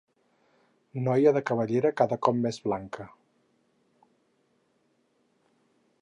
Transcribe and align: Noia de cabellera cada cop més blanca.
Noia 1.07 1.33
de 1.35 1.43
cabellera 1.49 1.91
cada 2.01 2.17
cop 2.27 2.41
més 2.47 2.59
blanca. 2.65 3.07